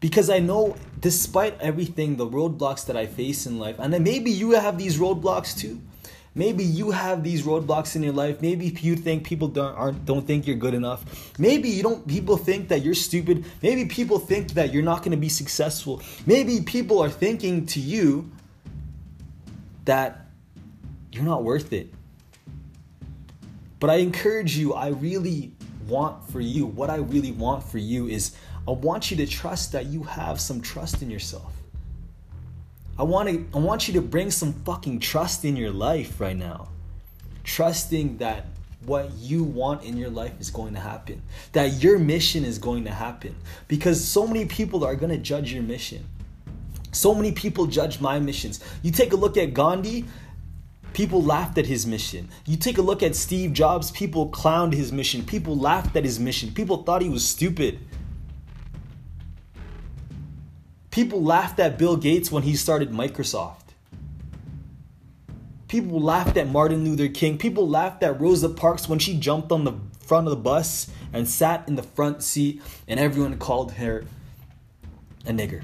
Because 0.00 0.28
I 0.28 0.40
know, 0.40 0.74
despite 0.98 1.58
everything, 1.60 2.16
the 2.16 2.26
roadblocks 2.26 2.84
that 2.86 2.96
I 2.96 3.06
face 3.06 3.46
in 3.46 3.60
life, 3.60 3.76
and 3.78 3.92
maybe 4.02 4.32
you 4.32 4.50
have 4.50 4.76
these 4.76 4.98
roadblocks 4.98 5.56
too. 5.56 5.80
Maybe 6.34 6.64
you 6.64 6.90
have 6.90 7.22
these 7.22 7.44
roadblocks 7.44 7.94
in 7.94 8.02
your 8.02 8.12
life. 8.12 8.42
Maybe 8.42 8.66
you 8.80 8.96
think 8.96 9.24
people 9.24 9.48
don't 9.48 9.74
aren't 9.74 10.04
don't 10.04 10.26
think 10.26 10.48
you're 10.48 10.56
good 10.56 10.74
enough. 10.74 11.32
Maybe 11.38 11.68
you 11.68 11.82
don't 11.82 12.06
people 12.06 12.36
think 12.36 12.68
that 12.68 12.82
you're 12.82 12.94
stupid. 12.94 13.44
Maybe 13.62 13.84
people 13.86 14.18
think 14.18 14.52
that 14.52 14.72
you're 14.72 14.88
not 14.92 14.98
going 14.98 15.12
to 15.12 15.16
be 15.28 15.28
successful. 15.28 16.02
Maybe 16.26 16.60
people 16.60 17.00
are 17.02 17.10
thinking 17.10 17.66
to 17.66 17.80
you 17.80 18.30
that 19.84 20.26
you're 21.12 21.24
not 21.24 21.44
worth 21.44 21.72
it. 21.72 21.92
But 23.80 23.90
I 23.90 23.96
encourage 23.96 24.56
you, 24.56 24.74
I 24.74 24.88
really 24.88 25.52
want 25.88 26.30
for 26.30 26.40
you, 26.40 26.66
what 26.66 26.90
I 26.90 26.96
really 26.96 27.32
want 27.32 27.64
for 27.64 27.78
you 27.78 28.06
is 28.06 28.36
I 28.66 28.72
want 28.72 29.10
you 29.10 29.16
to 29.16 29.26
trust 29.26 29.72
that 29.72 29.86
you 29.86 30.02
have 30.04 30.40
some 30.40 30.60
trust 30.60 31.02
in 31.02 31.10
yourself. 31.10 31.52
I 32.98 33.02
want 33.04 33.28
to 33.28 33.46
I 33.54 33.58
want 33.58 33.88
you 33.88 33.94
to 33.94 34.02
bring 34.02 34.30
some 34.30 34.52
fucking 34.52 35.00
trust 35.00 35.44
in 35.44 35.56
your 35.56 35.70
life 35.70 36.20
right 36.20 36.36
now. 36.36 36.68
Trusting 37.44 38.18
that 38.18 38.46
what 38.84 39.12
you 39.14 39.44
want 39.44 39.84
in 39.84 39.96
your 39.96 40.10
life 40.10 40.32
is 40.40 40.50
going 40.50 40.74
to 40.74 40.80
happen. 40.80 41.22
That 41.52 41.82
your 41.82 41.98
mission 41.98 42.44
is 42.44 42.58
going 42.58 42.84
to 42.84 42.90
happen 42.90 43.34
because 43.68 44.06
so 44.06 44.26
many 44.26 44.46
people 44.46 44.84
are 44.84 44.96
going 44.96 45.10
to 45.10 45.18
judge 45.18 45.52
your 45.52 45.62
mission. 45.62 46.04
So 46.92 47.14
many 47.14 47.32
people 47.32 47.66
judge 47.66 48.00
my 48.00 48.18
missions. 48.18 48.60
You 48.82 48.90
take 48.90 49.12
a 49.12 49.16
look 49.16 49.36
at 49.36 49.54
Gandhi, 49.54 50.04
people 50.98 51.22
laughed 51.22 51.56
at 51.58 51.66
his 51.66 51.86
mission. 51.86 52.28
You 52.44 52.56
take 52.56 52.76
a 52.76 52.82
look 52.82 53.04
at 53.04 53.14
Steve 53.14 53.52
Jobs, 53.52 53.92
people 53.92 54.30
clowned 54.30 54.72
his 54.72 54.90
mission. 54.90 55.24
People 55.24 55.56
laughed 55.56 55.94
at 55.94 56.04
his 56.04 56.18
mission. 56.18 56.52
People 56.52 56.82
thought 56.82 57.02
he 57.02 57.08
was 57.08 57.24
stupid. 57.24 57.78
People 60.90 61.22
laughed 61.22 61.60
at 61.60 61.78
Bill 61.78 61.96
Gates 61.96 62.32
when 62.32 62.42
he 62.42 62.56
started 62.56 62.90
Microsoft. 62.90 63.74
People 65.68 66.00
laughed 66.00 66.36
at 66.36 66.48
Martin 66.48 66.82
Luther 66.84 67.06
King. 67.06 67.38
People 67.38 67.68
laughed 67.68 68.02
at 68.02 68.20
Rosa 68.20 68.48
Parks 68.48 68.88
when 68.88 68.98
she 68.98 69.16
jumped 69.20 69.52
on 69.52 69.62
the 69.62 69.74
front 70.00 70.26
of 70.26 70.32
the 70.32 70.42
bus 70.42 70.90
and 71.12 71.28
sat 71.28 71.68
in 71.68 71.76
the 71.76 71.84
front 71.84 72.24
seat, 72.24 72.60
and 72.88 72.98
everyone 72.98 73.38
called 73.38 73.70
her 73.74 74.04
a 75.24 75.30
nigger. 75.30 75.62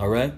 All 0.00 0.08
right? 0.08 0.34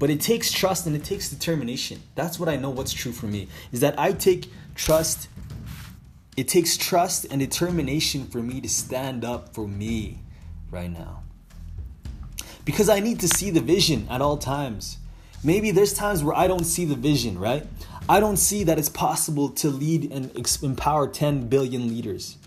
But 0.00 0.08
it 0.08 0.22
takes 0.22 0.50
trust 0.50 0.86
and 0.86 0.96
it 0.96 1.04
takes 1.04 1.28
determination. 1.28 2.00
That's 2.14 2.40
what 2.40 2.48
I 2.48 2.56
know 2.56 2.70
what's 2.70 2.94
true 2.94 3.12
for 3.12 3.26
me 3.26 3.48
is 3.70 3.80
that 3.80 4.00
I 4.00 4.12
take 4.12 4.50
trust 4.74 5.28
it 6.36 6.48
takes 6.48 6.78
trust 6.78 7.26
and 7.30 7.38
determination 7.38 8.24
for 8.24 8.38
me 8.38 8.62
to 8.62 8.68
stand 8.68 9.26
up 9.26 9.52
for 9.52 9.68
me 9.68 10.20
right 10.70 10.90
now. 10.90 11.22
Because 12.64 12.88
I 12.88 13.00
need 13.00 13.20
to 13.20 13.28
see 13.28 13.50
the 13.50 13.60
vision 13.60 14.06
at 14.08 14.22
all 14.22 14.38
times. 14.38 14.96
Maybe 15.44 15.70
there's 15.70 15.92
times 15.92 16.24
where 16.24 16.34
I 16.34 16.46
don't 16.46 16.64
see 16.64 16.86
the 16.86 16.94
vision, 16.94 17.38
right? 17.38 17.66
I 18.08 18.20
don't 18.20 18.38
see 18.38 18.64
that 18.64 18.78
it's 18.78 18.88
possible 18.88 19.50
to 19.50 19.68
lead 19.68 20.10
and 20.12 20.30
empower 20.62 21.08
10 21.08 21.48
billion 21.48 21.88
leaders. 21.88 22.38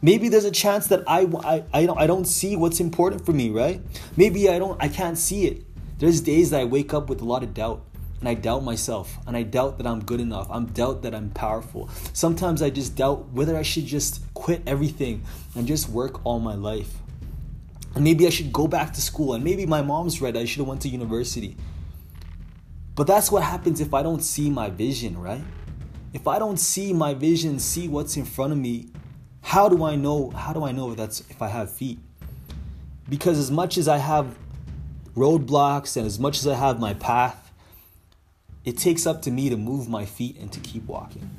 Maybe 0.00 0.30
there's 0.30 0.46
a 0.46 0.50
chance 0.50 0.86
that 0.86 1.04
I, 1.06 1.28
I, 1.44 1.64
I, 1.74 1.86
don't, 1.86 2.00
I 2.00 2.06
don't 2.06 2.24
see 2.24 2.56
what's 2.56 2.80
important 2.80 3.26
for 3.26 3.32
me, 3.32 3.50
right? 3.50 3.82
Maybe 4.16 4.48
I 4.48 4.58
don't 4.58 4.82
I 4.82 4.88
can't 4.88 5.18
see 5.18 5.46
it. 5.46 5.62
There's 6.00 6.22
days 6.22 6.48
that 6.50 6.60
I 6.62 6.64
wake 6.64 6.94
up 6.94 7.10
with 7.10 7.20
a 7.20 7.26
lot 7.26 7.42
of 7.42 7.52
doubt 7.52 7.84
and 8.20 8.28
I 8.28 8.32
doubt 8.32 8.64
myself 8.64 9.18
and 9.26 9.36
I 9.36 9.42
doubt 9.42 9.76
that 9.76 9.86
I'm 9.86 10.02
good 10.02 10.18
enough. 10.18 10.46
I'm 10.50 10.64
doubt 10.64 11.02
that 11.02 11.14
I'm 11.14 11.28
powerful. 11.28 11.90
Sometimes 12.14 12.62
I 12.62 12.70
just 12.70 12.96
doubt 12.96 13.28
whether 13.32 13.54
I 13.54 13.60
should 13.60 13.84
just 13.84 14.22
quit 14.32 14.62
everything 14.66 15.22
and 15.54 15.66
just 15.66 15.90
work 15.90 16.24
all 16.24 16.40
my 16.40 16.54
life. 16.54 16.94
And 17.94 18.02
maybe 18.02 18.26
I 18.26 18.30
should 18.30 18.50
go 18.50 18.66
back 18.66 18.94
to 18.94 19.02
school 19.02 19.34
and 19.34 19.44
maybe 19.44 19.66
my 19.66 19.82
mom's 19.82 20.22
right. 20.22 20.34
I 20.34 20.46
should 20.46 20.60
have 20.60 20.68
went 20.68 20.80
to 20.82 20.88
university. 20.88 21.54
But 22.94 23.06
that's 23.06 23.30
what 23.30 23.42
happens 23.42 23.82
if 23.82 23.92
I 23.92 24.02
don't 24.02 24.22
see 24.22 24.48
my 24.48 24.70
vision, 24.70 25.18
right? 25.20 25.44
If 26.14 26.26
I 26.26 26.38
don't 26.38 26.58
see 26.58 26.94
my 26.94 27.12
vision, 27.12 27.58
see 27.58 27.88
what's 27.88 28.16
in 28.16 28.24
front 28.24 28.54
of 28.54 28.58
me, 28.58 28.88
how 29.42 29.68
do 29.68 29.84
I 29.84 29.96
know 29.96 30.30
how 30.30 30.54
do 30.54 30.64
I 30.64 30.72
know 30.72 30.92
if 30.92 30.96
that's 30.96 31.20
if 31.28 31.42
I 31.42 31.48
have 31.48 31.70
feet? 31.70 31.98
Because 33.06 33.38
as 33.38 33.50
much 33.50 33.76
as 33.76 33.86
I 33.86 33.98
have 33.98 34.34
roadblocks 35.14 35.96
and 35.96 36.06
as 36.06 36.18
much 36.18 36.38
as 36.38 36.46
I 36.46 36.54
have 36.54 36.78
my 36.78 36.94
path, 36.94 37.52
it 38.64 38.78
takes 38.78 39.06
up 39.06 39.22
to 39.22 39.30
me 39.30 39.48
to 39.50 39.56
move 39.56 39.88
my 39.88 40.04
feet 40.04 40.36
and 40.38 40.52
to 40.52 40.60
keep 40.60 40.86
walking. 40.86 41.30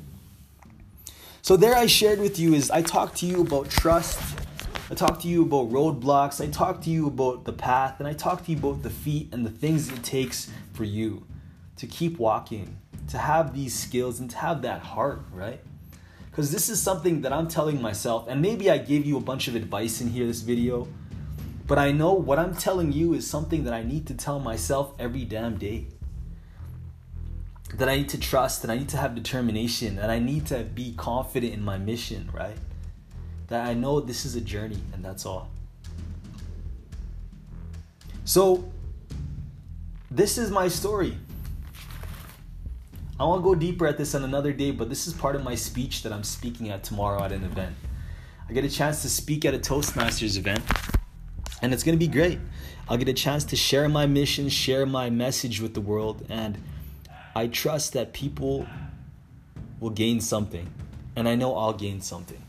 So, 1.40 1.56
there 1.56 1.74
I 1.74 1.86
shared 1.86 2.20
with 2.20 2.38
you 2.38 2.54
is 2.54 2.70
I 2.70 2.82
talked 2.82 3.16
to 3.18 3.26
you 3.26 3.42
about 3.42 3.68
trust, 3.68 4.20
I 4.90 4.94
talked 4.94 5.22
to 5.22 5.28
you 5.28 5.42
about 5.42 5.70
roadblocks, 5.70 6.40
I 6.44 6.48
talked 6.48 6.84
to 6.84 6.90
you 6.90 7.06
about 7.08 7.44
the 7.44 7.52
path, 7.52 7.98
and 7.98 8.06
I 8.06 8.12
talked 8.12 8.44
to 8.46 8.52
you 8.52 8.58
about 8.58 8.82
the 8.82 8.90
feet 8.90 9.28
and 9.32 9.44
the 9.44 9.50
things 9.50 9.88
it 9.88 10.02
takes 10.04 10.50
for 10.72 10.84
you 10.84 11.26
to 11.76 11.86
keep 11.86 12.18
walking, 12.18 12.76
to 13.08 13.18
have 13.18 13.54
these 13.54 13.76
skills, 13.76 14.20
and 14.20 14.30
to 14.30 14.36
have 14.36 14.62
that 14.62 14.80
heart, 14.80 15.22
right? 15.32 15.60
Because 16.30 16.52
this 16.52 16.68
is 16.68 16.80
something 16.80 17.22
that 17.22 17.32
I'm 17.32 17.48
telling 17.48 17.82
myself, 17.82 18.26
and 18.28 18.40
maybe 18.40 18.70
I 18.70 18.78
gave 18.78 19.04
you 19.04 19.16
a 19.16 19.20
bunch 19.20 19.48
of 19.48 19.56
advice 19.56 20.00
in 20.00 20.10
here, 20.10 20.26
this 20.26 20.42
video, 20.42 20.86
but 21.72 21.78
I 21.78 21.90
know 21.90 22.12
what 22.12 22.38
I'm 22.38 22.54
telling 22.54 22.92
you 22.92 23.14
is 23.14 23.26
something 23.26 23.64
that 23.64 23.72
I 23.72 23.82
need 23.82 24.06
to 24.08 24.14
tell 24.14 24.38
myself 24.38 24.92
every 24.98 25.24
damn 25.24 25.56
day 25.56 25.86
that 27.76 27.88
I 27.88 27.96
need 27.96 28.10
to 28.10 28.20
trust, 28.20 28.60
that 28.60 28.70
I 28.70 28.76
need 28.76 28.90
to 28.90 28.98
have 28.98 29.14
determination, 29.14 29.96
that 29.96 30.10
I 30.10 30.18
need 30.18 30.44
to 30.48 30.64
be 30.64 30.92
confident 30.92 31.54
in 31.54 31.64
my 31.64 31.78
mission, 31.78 32.28
right? 32.34 32.58
That 33.46 33.66
I 33.66 33.72
know 33.72 34.00
this 34.00 34.26
is 34.26 34.36
a 34.36 34.40
journey 34.42 34.82
and 34.92 35.02
that's 35.02 35.24
all. 35.24 35.48
So, 38.26 38.70
this 40.10 40.36
is 40.36 40.50
my 40.50 40.68
story. 40.68 41.16
I 43.18 43.24
want 43.24 43.40
to 43.40 43.44
go 43.44 43.54
deeper 43.54 43.86
at 43.86 43.96
this 43.96 44.14
on 44.14 44.24
another 44.24 44.52
day, 44.52 44.72
but 44.72 44.90
this 44.90 45.06
is 45.06 45.14
part 45.14 45.36
of 45.36 45.42
my 45.42 45.54
speech 45.54 46.02
that 46.02 46.12
I'm 46.12 46.22
speaking 46.22 46.68
at 46.68 46.84
tomorrow 46.84 47.24
at 47.24 47.32
an 47.32 47.44
event. 47.44 47.74
I 48.46 48.52
get 48.52 48.66
a 48.66 48.68
chance 48.68 49.00
to 49.00 49.08
speak 49.08 49.46
at 49.46 49.54
a 49.54 49.58
Toastmasters 49.58 50.36
event, 50.36 50.62
and 51.62 51.72
it's 51.72 51.82
going 51.82 51.98
to 51.98 52.04
be 52.04 52.12
great. 52.12 52.38
I'll 52.88 52.98
get 52.98 53.08
a 53.08 53.14
chance 53.14 53.44
to 53.44 53.56
share 53.56 53.88
my 53.88 54.06
mission, 54.06 54.48
share 54.48 54.84
my 54.84 55.08
message 55.08 55.60
with 55.60 55.74
the 55.74 55.80
world, 55.80 56.26
and 56.28 56.60
I 57.34 57.46
trust 57.46 57.94
that 57.94 58.12
people 58.12 58.66
will 59.80 59.90
gain 59.90 60.20
something, 60.20 60.68
and 61.16 61.28
I 61.28 61.36
know 61.36 61.56
I'll 61.56 61.72
gain 61.72 62.00
something. 62.00 62.42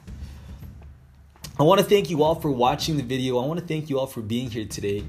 I 1.60 1.64
want 1.64 1.80
to 1.80 1.86
thank 1.86 2.10
you 2.10 2.24
all 2.24 2.36
for 2.36 2.50
watching 2.50 2.98
the 2.98 3.04
video. 3.04 3.38
I 3.38 3.46
want 3.46 3.60
to 3.60 3.66
thank 3.66 3.90
you 3.90 4.00
all 4.00 4.08
for 4.08 4.22
being 4.22 4.50
here 4.50 4.66
today. 4.66 5.04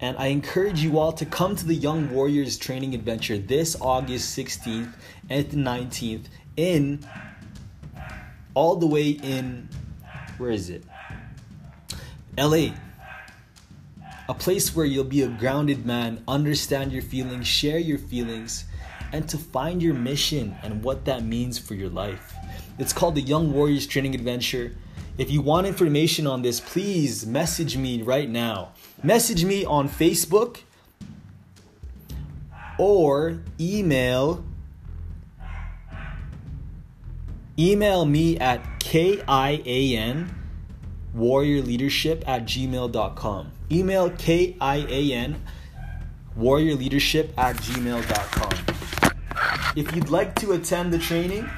And 0.00 0.16
I 0.16 0.28
encourage 0.28 0.80
you 0.80 0.98
all 0.98 1.12
to 1.12 1.26
come 1.26 1.54
to 1.54 1.64
the 1.64 1.74
Young 1.74 2.10
Warriors 2.10 2.56
Training 2.56 2.94
Adventure 2.94 3.38
this 3.38 3.76
August 3.80 4.36
16th 4.36 4.92
and 5.30 5.46
19th 5.46 6.24
in 6.56 7.06
all 8.54 8.76
the 8.76 8.86
way 8.86 9.10
in 9.10 9.68
where 10.38 10.50
is 10.50 10.70
it? 10.70 10.82
LA. 12.36 12.70
A 14.32 14.34
place 14.34 14.74
where 14.74 14.86
you'll 14.86 15.04
be 15.04 15.20
a 15.20 15.28
grounded 15.28 15.84
man, 15.84 16.24
understand 16.26 16.90
your 16.90 17.02
feelings, 17.02 17.46
share 17.46 17.76
your 17.76 17.98
feelings, 17.98 18.64
and 19.12 19.28
to 19.28 19.36
find 19.36 19.82
your 19.82 19.92
mission 19.92 20.56
and 20.62 20.82
what 20.82 21.04
that 21.04 21.22
means 21.22 21.58
for 21.58 21.74
your 21.74 21.90
life. 21.90 22.34
It's 22.78 22.94
called 22.94 23.14
the 23.14 23.20
Young 23.20 23.52
Warriors 23.52 23.86
Training 23.86 24.14
Adventure. 24.14 24.74
If 25.18 25.30
you 25.30 25.42
want 25.42 25.66
information 25.66 26.26
on 26.26 26.40
this, 26.40 26.60
please 26.60 27.26
message 27.26 27.76
me 27.76 28.00
right 28.00 28.26
now. 28.26 28.72
Message 29.02 29.44
me 29.44 29.66
on 29.66 29.86
Facebook 29.86 30.60
or 32.78 33.42
email 33.60 34.42
email 37.58 38.06
me 38.06 38.38
at 38.38 38.80
k-i-a-n 38.80 40.34
warriorleadership 41.14 42.26
at 42.26 42.46
gmail.com 42.46 43.52
Email 43.72 44.10
KIAN 44.10 45.36
warriorleadership 46.38 47.30
at 47.38 47.56
gmail.com. 47.56 48.52
If 49.74 49.96
you'd 49.96 50.10
like 50.10 50.34
to 50.36 50.52
attend 50.52 50.92
the 50.92 50.98
training, 50.98 51.48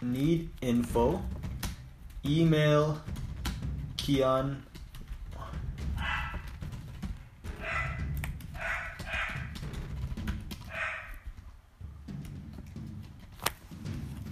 need 0.00 0.48
info, 0.62 1.22
email 2.24 3.02
Kian 3.98 4.62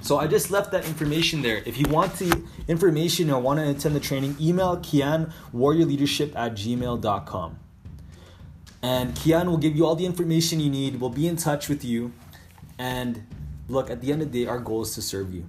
So 0.06 0.18
I 0.18 0.28
just 0.28 0.52
left 0.52 0.70
that 0.70 0.86
information 0.86 1.42
there. 1.42 1.64
If 1.66 1.76
you 1.76 1.84
want 1.88 2.12
the 2.14 2.40
information 2.68 3.28
or 3.28 3.40
want 3.40 3.58
to 3.58 3.68
attend 3.68 3.96
the 3.96 4.00
training, 4.00 4.36
email 4.40 4.76
Kian 4.76 5.32
at 5.52 6.54
gmail.com. 6.54 7.58
And 8.82 9.14
Kian 9.16 9.46
will 9.46 9.56
give 9.56 9.75
you 9.75 9.84
all 9.84 9.96
the 9.96 10.06
information 10.06 10.60
you 10.60 10.70
need. 10.70 11.00
We'll 11.00 11.10
be 11.10 11.26
in 11.26 11.34
touch 11.34 11.68
with 11.68 11.84
you. 11.84 12.12
And 12.78 13.26
look, 13.66 13.90
at 13.90 14.00
the 14.00 14.12
end 14.12 14.22
of 14.22 14.30
the 14.30 14.44
day, 14.44 14.48
our 14.48 14.60
goal 14.60 14.82
is 14.82 14.94
to 14.94 15.02
serve 15.02 15.34
you. 15.34 15.44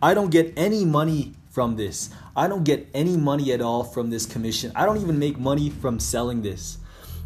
I 0.00 0.14
don't 0.14 0.30
get 0.30 0.54
any 0.56 0.86
money 0.86 1.34
from 1.50 1.76
this. 1.76 2.08
I 2.34 2.48
don't 2.48 2.64
get 2.64 2.88
any 2.94 3.18
money 3.18 3.52
at 3.52 3.60
all 3.60 3.84
from 3.84 4.08
this 4.08 4.24
commission. 4.24 4.72
I 4.74 4.86
don't 4.86 4.96
even 4.96 5.18
make 5.18 5.38
money 5.38 5.68
from 5.68 6.00
selling 6.00 6.40
this. 6.40 6.78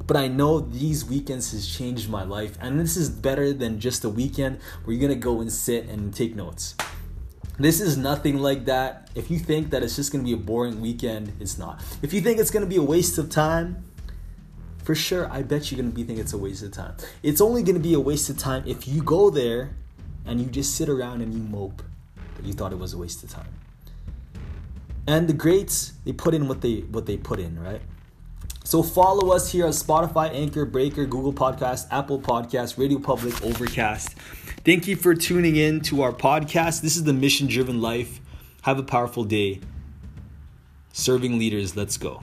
But 0.06 0.16
I 0.16 0.28
know 0.28 0.60
these 0.60 1.04
weekends 1.04 1.52
has 1.52 1.66
changed 1.66 2.10
my 2.10 2.24
life. 2.24 2.58
And 2.60 2.78
this 2.78 2.96
is 2.96 3.08
better 3.08 3.52
than 3.52 3.80
just 3.80 4.04
a 4.04 4.08
weekend 4.08 4.60
where 4.84 4.94
you're 4.94 5.00
to 5.08 5.20
go 5.20 5.40
and 5.40 5.52
sit 5.52 5.88
and 5.88 6.14
take 6.14 6.34
notes. 6.36 6.74
This 7.58 7.80
is 7.80 7.96
nothing 7.96 8.38
like 8.38 8.64
that. 8.64 9.10
If 9.14 9.30
you 9.30 9.38
think 9.38 9.70
that 9.70 9.82
it's 9.82 9.96
just 9.96 10.12
to 10.12 10.18
be 10.18 10.32
a 10.32 10.36
boring 10.36 10.80
weekend, 10.80 11.32
it's 11.40 11.56
not. 11.56 11.82
If 12.02 12.12
you 12.12 12.20
think 12.20 12.38
it's 12.40 12.50
to 12.64 12.68
be 12.68 12.76
a 12.76 12.82
waste 12.82 13.16
of 13.16 13.30
time, 13.30 13.84
for 14.82 14.94
sure, 14.94 15.30
I 15.30 15.42
bet 15.42 15.70
you're 15.70 15.80
gonna 15.80 15.94
be 15.94 16.02
thinking 16.02 16.22
it's 16.22 16.32
a 16.32 16.38
waste 16.38 16.62
of 16.62 16.72
time. 16.72 16.96
It's 17.22 17.40
only 17.40 17.62
gonna 17.62 17.78
be 17.78 17.94
a 17.94 18.00
waste 18.00 18.28
of 18.28 18.36
time 18.36 18.64
if 18.66 18.86
you 18.88 19.02
go 19.02 19.30
there 19.30 19.76
and 20.26 20.40
you 20.40 20.46
just 20.46 20.74
sit 20.74 20.88
around 20.88 21.22
and 21.22 21.32
you 21.32 21.40
mope 21.40 21.82
that 22.36 22.44
you 22.44 22.52
thought 22.52 22.72
it 22.72 22.78
was 22.78 22.92
a 22.92 22.98
waste 22.98 23.22
of 23.22 23.30
time. 23.30 23.48
And 25.06 25.28
the 25.28 25.32
greats, 25.32 25.92
they 26.04 26.12
put 26.12 26.34
in 26.34 26.48
what 26.48 26.60
they 26.60 26.80
what 26.80 27.06
they 27.06 27.16
put 27.16 27.38
in, 27.38 27.58
right? 27.58 27.80
So 28.66 28.82
follow 28.82 29.30
us 29.30 29.52
here 29.52 29.66
on 29.66 29.72
Spotify, 29.72 30.32
Anchor, 30.32 30.64
Breaker, 30.64 31.04
Google 31.04 31.34
Podcast, 31.34 31.86
Apple 31.90 32.18
Podcast, 32.18 32.78
Radio 32.78 32.98
Public, 32.98 33.44
Overcast. 33.44 34.14
Thank 34.64 34.88
you 34.88 34.96
for 34.96 35.14
tuning 35.14 35.56
in 35.56 35.82
to 35.82 36.00
our 36.00 36.12
podcast. 36.12 36.80
This 36.80 36.96
is 36.96 37.04
the 37.04 37.12
Mission 37.12 37.46
Driven 37.46 37.82
Life. 37.82 38.20
Have 38.62 38.78
a 38.78 38.82
powerful 38.82 39.24
day. 39.24 39.60
Serving 40.94 41.38
leaders, 41.38 41.76
let's 41.76 41.98
go. 41.98 42.22